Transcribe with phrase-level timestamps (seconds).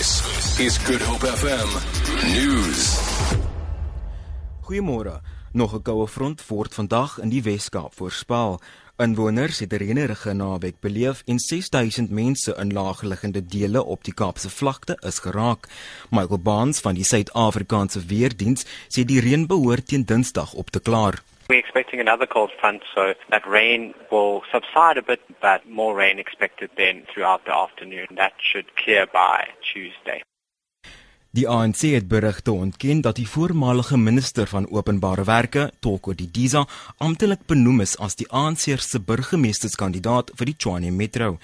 [0.00, 0.24] This
[0.58, 1.68] is Good Hope FM
[2.32, 2.80] News.
[4.60, 5.20] Goeiemôre.
[5.52, 8.60] Nog 'n koue front word vandag in die Wes-Kaap voorspel.
[8.96, 14.50] Inwoners het 'n reënerige naweek beleef en 6000 mense in laagliggende dele op die Kaapse
[14.50, 15.68] vlakte is geraak.
[16.10, 21.22] Michael Barnes van die Suid-Afrikaanse Weerdiens sê die reën behoort teen Dinsdag op te klaar.
[21.50, 26.16] We're expecting another cold front, so that rain will subside a bit, but more rain
[26.20, 28.06] expected then throughout the afternoon.
[28.16, 29.38] That should clear by
[29.72, 30.22] Tuesday.
[31.30, 36.66] Die ANC het berigte ontken dat die voormalige minister van openbare werke, Toko Didiza,
[36.98, 41.38] amptelik benoem is as die ANC se burgemeesterskandidaat vir die Tshwane Metro.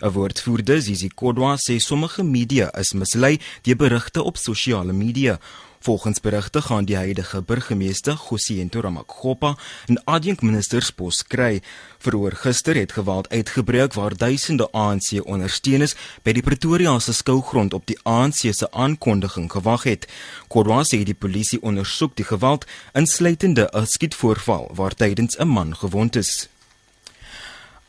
[0.00, 5.38] 'n Woordvoerder, Zizi Kodwa, sê sommige media is mislei deur berigte op sosiale media.
[5.82, 11.62] Volgens berigte gaan die huidige burgemeester, Gosiento Ramakgopa, 'n adjunkministerspos kry.
[11.98, 17.98] Veroor gister het geweld uitgebreek waar duisende ANC-ondersteuners by die Pretoria se skougrond op die
[18.02, 20.06] ANC se aankondiging gewag het.
[20.48, 26.16] Kodwa sê die polisie ondersoek die geweld, insluitende 'n skietvoorval waar tydens 'n man gewond
[26.16, 26.51] is.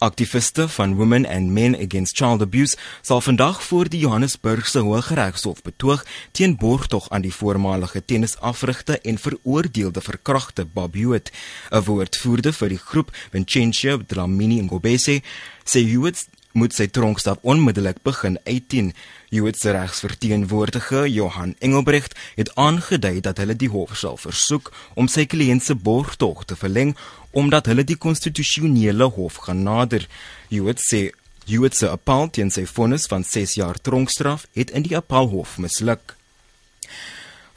[0.03, 6.03] Aktiviste van Women and Men Against Child Abuse sal vandag voor die Johannesburgse Hooggeregshof betoog
[6.31, 11.31] teen borgtog aan die voormalige tennisafrigter en veroordeelde verkragter Bob Hewitt.
[11.71, 15.21] 'n Woordvoerder vir die groep, Vincenzo Dlamini Ngobese,
[15.63, 18.93] sê Hewitt moet sy tronkstraf onmiddellik begin uitdien.
[19.33, 25.25] Hewitt se regsverteenwoordiger, Johan Engelbrecht, het aangedui dat hulle die hof sal versoek om sy
[25.25, 26.95] kliënt se borgtog te verleng
[27.33, 30.05] omdat hulle die konstitusionele hof gaan nader.
[30.53, 31.09] Hewitt sê
[31.47, 36.15] Hewitt se appel teen sy vonnis van 6 jaar tronkstraf het in die appelhof misluk.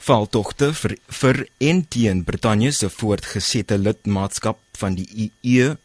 [0.07, 5.75] Valtogte vir vir en teen Brittanje se voortgesette lidmaatskap van die EU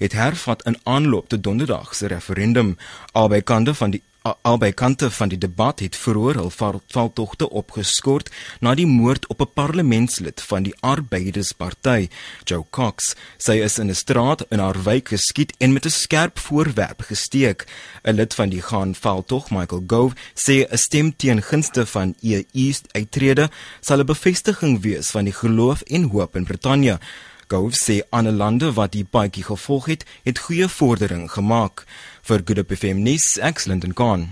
[0.00, 2.76] het hervat in aanloop te donderdag se referendum
[3.12, 6.50] albei kante van die albei kante van die debat het vroeër hul
[6.92, 8.28] valtogte opgeskort
[8.60, 12.08] na die moord op 'n parlementslid van die Arbeidersparty,
[12.44, 13.14] Joe Cox.
[13.38, 17.66] Sy is in 'n straat in haar wijk geskiet en met 'n skerp voorwerp gesteek.
[18.04, 22.72] 'n Lid van die gaan valtog, Michael Gove, sê 'n stem teen gunste van EU
[22.92, 23.50] uittrede
[23.80, 26.98] sal 'n bevestiging wees van die geloof en hoop in Brittanje.
[27.50, 31.82] Gove sê ander lande wat die paadjie gevolg het, het goeie vordering gemaak
[32.22, 34.28] vir Good Hope FM nuus, excellent en gaan.